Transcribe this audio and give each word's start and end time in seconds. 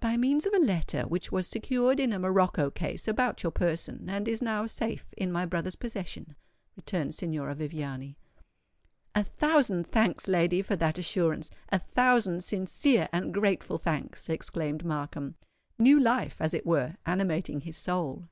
"By 0.00 0.18
means 0.18 0.44
of 0.46 0.52
a 0.52 0.58
letter 0.58 1.04
which 1.08 1.32
was 1.32 1.46
secured 1.46 1.98
in 1.98 2.12
a 2.12 2.18
morocco 2.18 2.68
case 2.70 3.08
about 3.08 3.42
your 3.42 3.50
person, 3.52 4.06
and 4.10 4.28
is 4.28 4.42
now 4.42 4.66
safe 4.66 5.08
in 5.16 5.32
my 5.32 5.46
brother's 5.46 5.76
possession," 5.76 6.36
returned 6.76 7.14
Signora 7.14 7.54
Viviani. 7.54 8.18
"A 9.14 9.24
thousand 9.24 9.86
thanks, 9.86 10.28
lady, 10.28 10.60
for 10.60 10.76
that 10.76 10.98
assurance—a 10.98 11.78
thousand 11.78 12.44
sincere 12.44 13.08
and 13.14 13.32
grateful 13.32 13.78
thanks!" 13.78 14.28
exclaimed 14.28 14.84
Markham, 14.84 15.36
new 15.78 15.98
life 15.98 16.38
as 16.42 16.52
it 16.52 16.66
were 16.66 16.96
animating 17.06 17.62
his 17.62 17.78
soul. 17.78 18.28